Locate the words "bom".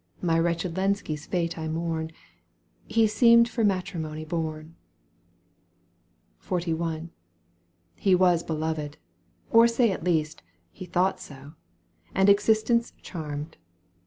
4.25-4.75